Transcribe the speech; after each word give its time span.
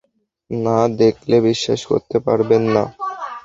না 0.51 0.77
দেখলে 0.99 1.35
বিশ্বাস 1.47 1.81
করতে 1.91 2.17
পারবেন 2.25 2.63
না। 2.75 2.83